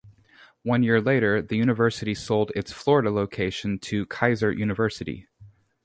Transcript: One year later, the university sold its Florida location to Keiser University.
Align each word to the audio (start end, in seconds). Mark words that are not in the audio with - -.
One 0.63 0.81
year 0.81 0.99
later, 0.99 1.43
the 1.43 1.57
university 1.57 2.15
sold 2.15 2.51
its 2.55 2.71
Florida 2.71 3.11
location 3.11 3.77
to 3.81 4.07
Keiser 4.07 4.51
University. 4.51 5.27